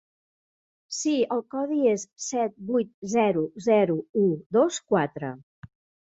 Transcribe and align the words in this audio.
Sí 0.99 1.11
el 1.35 1.41
codi 1.55 1.75
és 1.91 2.05
set 2.27 2.55
vuit 2.69 2.89
zero 3.11 3.43
zero 3.67 3.97
u 4.23 4.25
dos 4.57 4.79
quatre. 4.95 5.31